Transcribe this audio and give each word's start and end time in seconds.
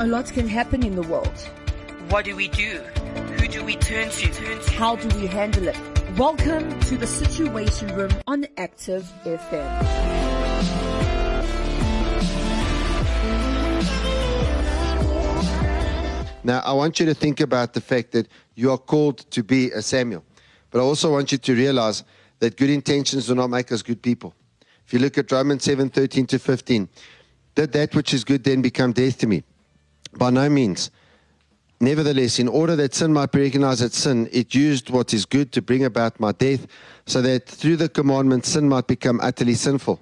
A 0.00 0.06
lot 0.06 0.32
can 0.32 0.48
happen 0.48 0.82
in 0.82 0.94
the 0.94 1.02
world. 1.02 1.38
What 2.08 2.24
do 2.24 2.34
we 2.34 2.48
do? 2.48 2.78
Who 3.38 3.46
do 3.46 3.62
we 3.62 3.76
turn 3.76 4.08
to? 4.08 4.72
How 4.72 4.96
do 4.96 5.06
we 5.20 5.26
handle 5.26 5.68
it? 5.68 5.76
Welcome 6.16 6.80
to 6.88 6.96
the 6.96 7.06
Situation 7.06 7.94
Room 7.94 8.10
on 8.26 8.46
Active 8.56 9.06
FM. 9.24 9.84
Now, 16.44 16.60
I 16.60 16.72
want 16.72 16.98
you 16.98 17.04
to 17.04 17.12
think 17.12 17.40
about 17.40 17.74
the 17.74 17.82
fact 17.82 18.12
that 18.12 18.26
you 18.54 18.70
are 18.70 18.78
called 18.78 19.30
to 19.32 19.42
be 19.42 19.70
a 19.72 19.82
Samuel. 19.82 20.24
But 20.70 20.78
I 20.78 20.82
also 20.82 21.12
want 21.12 21.30
you 21.30 21.36
to 21.36 21.54
realize 21.54 22.04
that 22.38 22.56
good 22.56 22.70
intentions 22.70 23.26
do 23.26 23.34
not 23.34 23.50
make 23.50 23.70
us 23.70 23.82
good 23.82 24.00
people. 24.00 24.34
If 24.86 24.94
you 24.94 24.98
look 24.98 25.18
at 25.18 25.30
Romans 25.30 25.64
7 25.64 25.90
13 25.90 26.26
to 26.28 26.38
15, 26.38 26.88
did 27.54 27.72
that 27.72 27.94
which 27.94 28.14
is 28.14 28.24
good 28.24 28.44
then 28.44 28.62
become 28.62 28.94
death 28.94 29.18
to 29.18 29.26
me? 29.26 29.42
By 30.16 30.30
no 30.30 30.48
means. 30.48 30.90
Nevertheless, 31.80 32.38
in 32.38 32.48
order 32.48 32.76
that 32.76 32.94
sin 32.94 33.12
might 33.12 33.32
be 33.32 33.40
recognized 33.40 33.82
as 33.82 33.94
sin, 33.94 34.28
it 34.32 34.54
used 34.54 34.90
what 34.90 35.14
is 35.14 35.24
good 35.24 35.50
to 35.52 35.62
bring 35.62 35.84
about 35.84 36.20
my 36.20 36.32
death, 36.32 36.66
so 37.06 37.22
that 37.22 37.46
through 37.46 37.76
the 37.76 37.88
commandment 37.88 38.44
sin 38.44 38.68
might 38.68 38.86
become 38.86 39.18
utterly 39.22 39.54
sinful. 39.54 39.98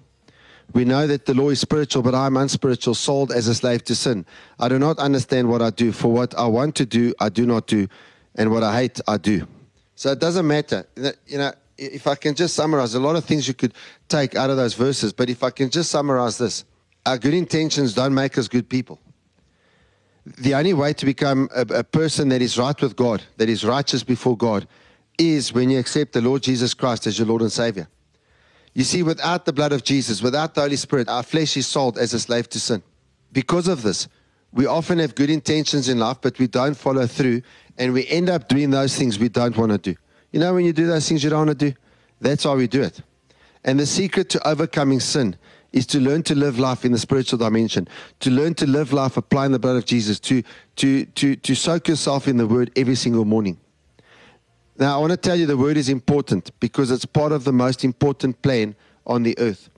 We 0.74 0.84
know 0.84 1.06
that 1.06 1.24
the 1.24 1.34
law 1.34 1.50
is 1.50 1.60
spiritual, 1.60 2.02
but 2.02 2.14
I 2.14 2.26
am 2.26 2.36
unspiritual, 2.36 2.94
sold 2.94 3.30
as 3.30 3.46
a 3.46 3.54
slave 3.54 3.84
to 3.84 3.94
sin. 3.94 4.26
I 4.58 4.68
do 4.68 4.78
not 4.78 4.98
understand 4.98 5.48
what 5.48 5.62
I 5.62 5.70
do, 5.70 5.92
for 5.92 6.12
what 6.12 6.36
I 6.36 6.46
want 6.46 6.74
to 6.76 6.84
do, 6.84 7.14
I 7.20 7.28
do 7.28 7.46
not 7.46 7.68
do, 7.68 7.86
and 8.34 8.50
what 8.50 8.62
I 8.62 8.76
hate, 8.76 9.00
I 9.06 9.16
do. 9.16 9.46
So 9.94 10.10
it 10.10 10.18
doesn't 10.18 10.46
matter. 10.46 10.84
You 11.26 11.38
know, 11.38 11.52
if 11.78 12.06
I 12.06 12.16
can 12.16 12.34
just 12.34 12.54
summarize, 12.54 12.94
a 12.94 13.00
lot 13.00 13.14
of 13.14 13.24
things 13.24 13.46
you 13.46 13.54
could 13.54 13.72
take 14.08 14.34
out 14.34 14.50
of 14.50 14.56
those 14.56 14.74
verses, 14.74 15.12
but 15.12 15.30
if 15.30 15.44
I 15.44 15.50
can 15.50 15.70
just 15.70 15.90
summarize 15.90 16.38
this, 16.38 16.64
our 17.06 17.18
good 17.18 17.34
intentions 17.34 17.94
don't 17.94 18.14
make 18.14 18.36
us 18.36 18.48
good 18.48 18.68
people. 18.68 18.98
The 20.36 20.54
only 20.54 20.74
way 20.74 20.92
to 20.92 21.06
become 21.06 21.48
a, 21.54 21.62
a 21.62 21.84
person 21.84 22.28
that 22.28 22.42
is 22.42 22.58
right 22.58 22.78
with 22.80 22.96
God, 22.96 23.22
that 23.38 23.48
is 23.48 23.64
righteous 23.64 24.02
before 24.02 24.36
God, 24.36 24.68
is 25.16 25.52
when 25.52 25.70
you 25.70 25.78
accept 25.78 26.12
the 26.12 26.20
Lord 26.20 26.42
Jesus 26.42 26.74
Christ 26.74 27.06
as 27.06 27.18
your 27.18 27.26
Lord 27.26 27.42
and 27.42 27.50
Savior. 27.50 27.88
You 28.74 28.84
see, 28.84 29.02
without 29.02 29.44
the 29.44 29.52
blood 29.52 29.72
of 29.72 29.82
Jesus, 29.82 30.22
without 30.22 30.54
the 30.54 30.60
Holy 30.60 30.76
Spirit, 30.76 31.08
our 31.08 31.22
flesh 31.22 31.56
is 31.56 31.66
sold 31.66 31.98
as 31.98 32.14
a 32.14 32.20
slave 32.20 32.48
to 32.50 32.60
sin. 32.60 32.82
Because 33.32 33.68
of 33.68 33.82
this, 33.82 34.08
we 34.52 34.66
often 34.66 34.98
have 34.98 35.14
good 35.14 35.30
intentions 35.30 35.88
in 35.88 35.98
life, 35.98 36.18
but 36.20 36.38
we 36.38 36.46
don't 36.46 36.74
follow 36.76 37.06
through, 37.06 37.42
and 37.76 37.92
we 37.92 38.06
end 38.06 38.30
up 38.30 38.48
doing 38.48 38.70
those 38.70 38.96
things 38.96 39.18
we 39.18 39.28
don't 39.28 39.56
want 39.56 39.72
to 39.72 39.78
do. 39.78 39.96
You 40.30 40.40
know, 40.40 40.54
when 40.54 40.64
you 40.64 40.72
do 40.72 40.86
those 40.86 41.08
things 41.08 41.24
you 41.24 41.30
don't 41.30 41.46
want 41.46 41.58
to 41.58 41.70
do, 41.70 41.76
that's 42.20 42.44
why 42.44 42.54
we 42.54 42.66
do 42.66 42.82
it. 42.82 43.00
And 43.64 43.80
the 43.80 43.86
secret 43.86 44.30
to 44.30 44.48
overcoming 44.48 45.00
sin 45.00 45.36
is 45.72 45.86
to 45.86 46.00
learn 46.00 46.22
to 46.24 46.34
live 46.34 46.58
life 46.58 46.84
in 46.84 46.92
the 46.92 46.98
spiritual 46.98 47.38
dimension, 47.38 47.86
to 48.20 48.30
learn 48.30 48.54
to 48.54 48.66
live 48.66 48.92
life 48.92 49.16
applying 49.16 49.52
the 49.52 49.58
blood 49.58 49.76
of 49.76 49.84
Jesus, 49.84 50.18
to, 50.20 50.42
to, 50.76 51.04
to, 51.04 51.36
to 51.36 51.54
soak 51.54 51.88
yourself 51.88 52.26
in 52.26 52.36
the 52.36 52.46
word 52.46 52.70
every 52.76 52.94
single 52.94 53.24
morning. 53.24 53.58
Now, 54.78 54.96
I 54.96 55.00
want 55.00 55.10
to 55.10 55.16
tell 55.16 55.36
you 55.36 55.46
the 55.46 55.56
word 55.56 55.76
is 55.76 55.88
important 55.88 56.52
because 56.60 56.90
it's 56.90 57.04
part 57.04 57.32
of 57.32 57.44
the 57.44 57.52
most 57.52 57.84
important 57.84 58.40
plan 58.42 58.76
on 59.06 59.24
the 59.24 59.36
earth. 59.38 59.70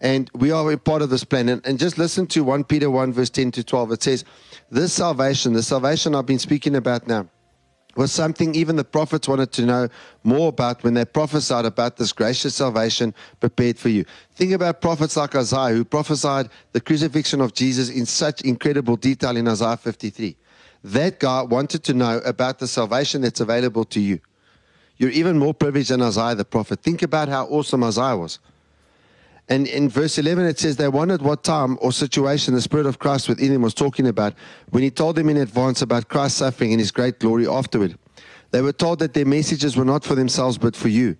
And 0.00 0.30
we 0.34 0.50
are 0.50 0.72
a 0.72 0.78
part 0.78 1.02
of 1.02 1.10
this 1.10 1.24
plan. 1.24 1.48
And, 1.48 1.64
and 1.66 1.78
just 1.78 1.98
listen 1.98 2.26
to 2.28 2.42
1 2.42 2.64
Peter 2.64 2.90
1, 2.90 3.12
verse 3.12 3.30
10 3.30 3.52
to 3.52 3.64
12. 3.64 3.92
It 3.92 4.02
says, 4.02 4.24
This 4.70 4.92
salvation, 4.92 5.52
the 5.52 5.62
salvation 5.62 6.14
I've 6.14 6.26
been 6.26 6.38
speaking 6.38 6.74
about 6.74 7.06
now, 7.06 7.28
was 7.96 8.12
something 8.12 8.54
even 8.54 8.76
the 8.76 8.84
prophets 8.84 9.26
wanted 9.26 9.52
to 9.52 9.66
know 9.66 9.88
more 10.22 10.48
about 10.48 10.82
when 10.84 10.94
they 10.94 11.04
prophesied 11.04 11.64
about 11.64 11.96
this 11.96 12.12
gracious 12.12 12.54
salvation 12.54 13.14
prepared 13.40 13.78
for 13.78 13.88
you. 13.88 14.04
Think 14.34 14.52
about 14.52 14.80
prophets 14.80 15.16
like 15.16 15.34
Isaiah, 15.34 15.74
who 15.74 15.84
prophesied 15.84 16.48
the 16.72 16.80
crucifixion 16.80 17.40
of 17.40 17.52
Jesus 17.54 17.90
in 17.90 18.06
such 18.06 18.42
incredible 18.42 18.96
detail 18.96 19.36
in 19.36 19.48
Isaiah 19.48 19.76
53. 19.76 20.36
That 20.84 21.18
guy 21.18 21.42
wanted 21.42 21.84
to 21.84 21.94
know 21.94 22.18
about 22.18 22.58
the 22.58 22.66
salvation 22.66 23.22
that's 23.22 23.40
available 23.40 23.84
to 23.86 24.00
you. 24.00 24.20
You're 24.96 25.10
even 25.10 25.38
more 25.38 25.54
privileged 25.54 25.90
than 25.90 26.02
Isaiah 26.02 26.34
the 26.34 26.44
prophet. 26.44 26.80
Think 26.82 27.02
about 27.02 27.28
how 27.28 27.46
awesome 27.46 27.82
Isaiah 27.84 28.16
was. 28.16 28.38
And 29.50 29.66
in 29.66 29.88
verse 29.88 30.16
11, 30.16 30.46
it 30.46 30.60
says, 30.60 30.76
They 30.76 30.88
wondered 30.88 31.22
what 31.22 31.42
time 31.42 31.76
or 31.80 31.90
situation 31.90 32.54
the 32.54 32.62
Spirit 32.62 32.86
of 32.86 33.00
Christ 33.00 33.28
within 33.28 33.52
them 33.52 33.62
was 33.62 33.74
talking 33.74 34.06
about 34.06 34.32
when 34.70 34.84
He 34.84 34.90
told 34.90 35.16
them 35.16 35.28
in 35.28 35.36
advance 35.36 35.82
about 35.82 36.08
Christ's 36.08 36.38
suffering 36.38 36.72
and 36.72 36.80
His 36.80 36.92
great 36.92 37.18
glory 37.18 37.48
afterward. 37.48 37.98
They 38.52 38.62
were 38.62 38.72
told 38.72 39.00
that 39.00 39.12
their 39.12 39.26
messages 39.26 39.76
were 39.76 39.84
not 39.84 40.04
for 40.04 40.14
themselves 40.14 40.56
but 40.56 40.76
for 40.76 40.88
you. 40.88 41.16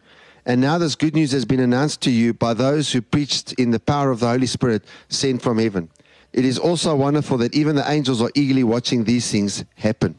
And 0.47 0.61
now 0.61 0.79
this 0.79 0.95
good 0.95 1.15
news 1.15 1.33
has 1.33 1.45
been 1.45 1.61
announced 1.61 2.01
to 2.03 2.11
you 2.11 2.33
by 2.33 2.55
those 2.55 2.93
who 2.93 3.03
preached 3.03 3.53
in 3.55 3.73
the 3.73 3.81
power 3.81 4.11
of 4.11 4.21
the 4.21 4.29
Holy 4.29 4.47
Spirit 4.47 4.85
sent 5.09 5.43
from 5.43 5.59
heaven. 5.59 5.91
It 6.33 6.45
is 6.45 6.57
also 6.57 6.95
wonderful 6.95 7.37
that 7.39 7.55
even 7.55 7.75
the 7.75 7.91
angels 7.91 8.23
are 8.23 8.31
eagerly 8.37 8.63
watching 8.63 9.05
these 9.05 9.31
things 9.31 9.65
happen. 9.75 10.15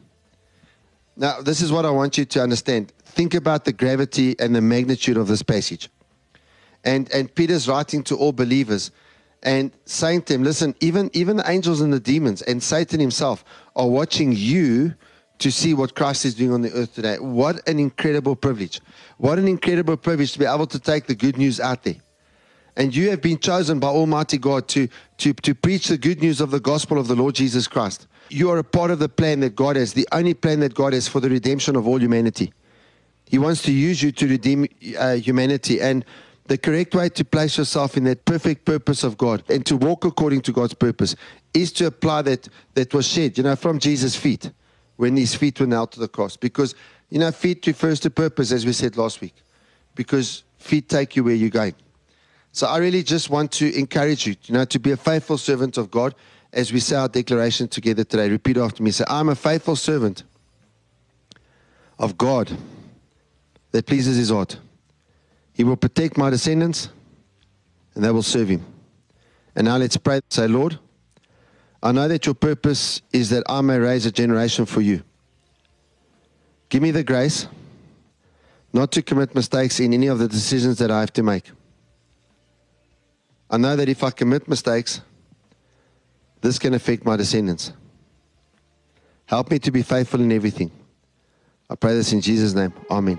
Now, 1.16 1.40
this 1.40 1.62
is 1.62 1.72
what 1.72 1.86
I 1.86 1.90
want 1.90 2.18
you 2.18 2.26
to 2.26 2.42
understand 2.42 2.92
think 3.04 3.34
about 3.34 3.64
the 3.64 3.72
gravity 3.72 4.36
and 4.38 4.54
the 4.54 4.60
magnitude 4.60 5.16
of 5.16 5.28
this 5.28 5.42
passage. 5.42 5.90
And, 6.84 7.10
and 7.12 7.32
Peter's 7.34 7.68
writing 7.68 8.02
to 8.04 8.16
all 8.16 8.32
believers 8.32 8.90
and 9.42 9.72
saying 9.84 10.22
to 10.22 10.32
them, 10.34 10.44
listen, 10.44 10.74
even, 10.80 11.10
even 11.12 11.36
the 11.36 11.50
angels 11.50 11.80
and 11.80 11.92
the 11.92 12.00
demons 12.00 12.42
and 12.42 12.62
Satan 12.62 13.00
himself 13.00 13.44
are 13.74 13.88
watching 13.88 14.32
you 14.32 14.94
to 15.38 15.50
see 15.50 15.74
what 15.74 15.94
Christ 15.94 16.24
is 16.24 16.34
doing 16.34 16.52
on 16.52 16.62
the 16.62 16.72
earth 16.72 16.94
today. 16.94 17.18
What 17.18 17.68
an 17.68 17.80
incredible 17.80 18.36
privilege. 18.36 18.80
What 19.18 19.38
an 19.38 19.48
incredible 19.48 19.96
privilege 19.96 20.32
to 20.34 20.38
be 20.38 20.44
able 20.44 20.66
to 20.68 20.78
take 20.78 21.06
the 21.06 21.16
good 21.16 21.36
news 21.36 21.58
out 21.58 21.82
there. 21.82 21.96
And 22.76 22.94
you 22.94 23.10
have 23.10 23.20
been 23.20 23.38
chosen 23.38 23.80
by 23.80 23.88
Almighty 23.88 24.38
God 24.38 24.68
to, 24.68 24.88
to, 25.18 25.32
to 25.34 25.54
preach 25.54 25.88
the 25.88 25.98
good 25.98 26.22
news 26.22 26.40
of 26.40 26.50
the 26.50 26.60
gospel 26.60 26.98
of 26.98 27.08
the 27.08 27.14
Lord 27.14 27.34
Jesus 27.34 27.66
Christ. 27.66 28.06
You 28.30 28.50
are 28.50 28.58
a 28.58 28.64
part 28.64 28.90
of 28.90 28.98
the 28.98 29.08
plan 29.08 29.40
that 29.40 29.56
God 29.56 29.76
has, 29.76 29.92
the 29.92 30.08
only 30.12 30.32
plan 30.32 30.60
that 30.60 30.74
God 30.74 30.92
has 30.94 31.06
for 31.06 31.20
the 31.20 31.28
redemption 31.28 31.76
of 31.76 31.86
all 31.86 32.00
humanity. 32.00 32.52
He 33.26 33.38
wants 33.38 33.62
to 33.62 33.72
use 33.72 34.02
you 34.02 34.12
to 34.12 34.28
redeem 34.28 34.68
uh, 34.98 35.14
humanity. 35.14 35.80
And 35.80 36.04
the 36.46 36.58
correct 36.58 36.94
way 36.94 37.08
to 37.08 37.24
place 37.24 37.56
yourself 37.56 37.96
in 37.96 38.04
that 38.04 38.24
perfect 38.24 38.64
purpose 38.64 39.04
of 39.04 39.16
God 39.16 39.42
and 39.48 39.64
to 39.66 39.76
walk 39.76 40.04
according 40.04 40.42
to 40.42 40.52
God's 40.52 40.74
purpose 40.74 41.14
is 41.54 41.72
to 41.72 41.86
apply 41.86 42.22
that 42.22 42.48
that 42.74 42.92
was 42.92 43.06
shed, 43.06 43.38
you 43.38 43.44
know, 43.44 43.56
from 43.56 43.78
Jesus' 43.78 44.16
feet 44.16 44.50
when 44.96 45.16
his 45.16 45.34
feet 45.34 45.60
were 45.60 45.66
nailed 45.66 45.92
to 45.92 46.00
the 46.00 46.08
cross. 46.08 46.36
Because, 46.36 46.74
you 47.10 47.18
know, 47.18 47.30
feet 47.30 47.66
refers 47.66 48.00
to 48.00 48.10
purpose, 48.10 48.52
as 48.52 48.66
we 48.66 48.72
said 48.72 48.96
last 48.96 49.20
week. 49.20 49.34
Because 49.94 50.42
feet 50.58 50.88
take 50.88 51.16
you 51.16 51.24
where 51.24 51.34
you're 51.34 51.50
going. 51.50 51.74
So 52.52 52.66
I 52.66 52.78
really 52.78 53.02
just 53.02 53.30
want 53.30 53.52
to 53.52 53.74
encourage 53.78 54.26
you, 54.26 54.36
you 54.44 54.54
know, 54.54 54.64
to 54.66 54.78
be 54.78 54.90
a 54.90 54.96
faithful 54.96 55.38
servant 55.38 55.78
of 55.78 55.90
God 55.90 56.14
as 56.52 56.72
we 56.72 56.80
say 56.80 56.96
our 56.96 57.08
declaration 57.08 57.68
together 57.68 58.04
today. 58.04 58.28
Repeat 58.28 58.58
after 58.58 58.82
me. 58.82 58.90
Say, 58.90 59.04
I'm 59.08 59.30
a 59.30 59.34
faithful 59.34 59.76
servant 59.76 60.24
of 61.98 62.18
God 62.18 62.56
that 63.70 63.86
pleases 63.86 64.16
his 64.16 64.28
heart. 64.28 64.58
He 65.52 65.64
will 65.64 65.76
protect 65.76 66.16
my 66.16 66.30
descendants 66.30 66.88
and 67.94 68.04
they 68.04 68.10
will 68.10 68.22
serve 68.22 68.48
him. 68.48 68.64
And 69.54 69.66
now 69.66 69.76
let's 69.76 69.96
pray. 69.96 70.20
Say, 70.30 70.48
Lord, 70.48 70.78
I 71.82 71.92
know 71.92 72.08
that 72.08 72.26
your 72.26 72.34
purpose 72.34 73.02
is 73.12 73.30
that 73.30 73.44
I 73.48 73.60
may 73.60 73.78
raise 73.78 74.06
a 74.06 74.12
generation 74.12 74.66
for 74.66 74.80
you. 74.80 75.02
Give 76.68 76.82
me 76.82 76.90
the 76.90 77.04
grace 77.04 77.48
not 78.72 78.92
to 78.92 79.02
commit 79.02 79.34
mistakes 79.34 79.80
in 79.80 79.92
any 79.92 80.06
of 80.06 80.18
the 80.18 80.28
decisions 80.28 80.78
that 80.78 80.90
I 80.90 81.00
have 81.00 81.12
to 81.14 81.22
make. 81.22 81.50
I 83.50 83.58
know 83.58 83.76
that 83.76 83.88
if 83.88 84.02
I 84.02 84.10
commit 84.10 84.48
mistakes, 84.48 85.02
this 86.40 86.58
can 86.58 86.72
affect 86.72 87.04
my 87.04 87.16
descendants. 87.16 87.72
Help 89.26 89.50
me 89.50 89.58
to 89.58 89.70
be 89.70 89.82
faithful 89.82 90.20
in 90.20 90.32
everything. 90.32 90.70
I 91.68 91.74
pray 91.74 91.94
this 91.94 92.12
in 92.12 92.20
Jesus' 92.20 92.54
name. 92.54 92.72
Amen. 92.90 93.18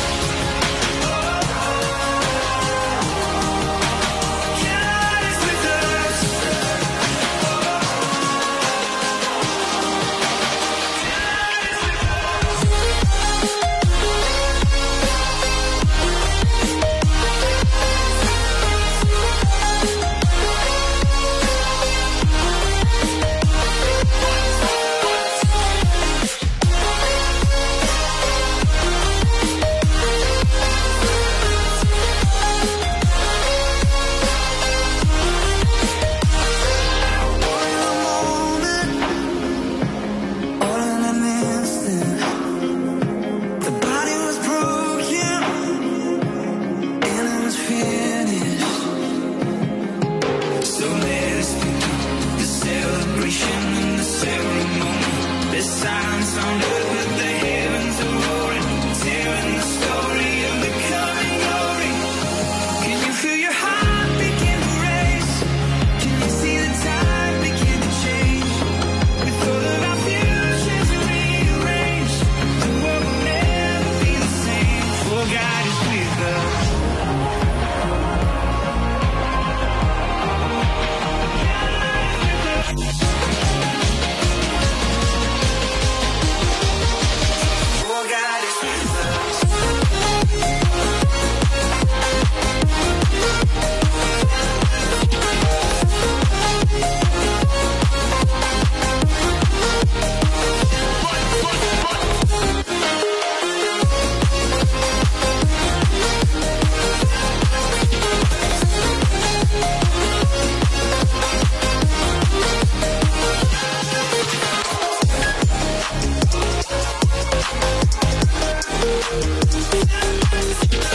Thank 119.71 120.73
you. 120.73 120.90